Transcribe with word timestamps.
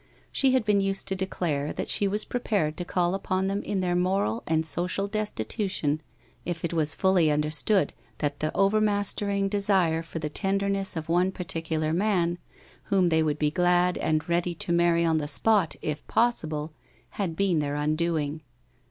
She 0.31 0.53
had 0.53 0.65
been 0.65 0.81
used 0.81 1.07
to 1.09 1.15
declare 1.15 1.71
that 1.73 1.87
she 1.87 2.07
was 2.07 2.25
prepared 2.25 2.75
to 2.77 2.83
call 2.85 3.13
upon 3.13 3.45
them 3.45 3.61
in 3.61 3.81
their 3.81 3.95
moral 3.95 4.41
and 4.47 4.65
social 4.65 5.05
destitution 5.07 6.01
if 6.43 6.65
it 6.65 6.73
was 6.73 6.95
fully 6.95 7.29
understood 7.29 7.93
that 8.17 8.39
the 8.39 8.51
overmastering 8.57 9.47
desire 9.47 10.01
for 10.01 10.17
the 10.17 10.27
tenderness 10.27 10.95
of 10.95 11.07
one 11.07 11.31
particular 11.31 11.93
man 11.93 12.39
whom 12.85 13.09
they 13.09 13.21
would 13.21 13.37
be 13.37 13.51
glad 13.51 13.95
and 13.99 14.27
ready 14.27 14.55
to 14.55 14.71
marry 14.73 15.05
on 15.05 15.19
the 15.19 15.27
spot 15.27 15.75
if 15.83 16.07
possible, 16.07 16.73
had 17.11 17.35
been 17.35 17.59
their 17.59 17.75
undoing. 17.75 18.41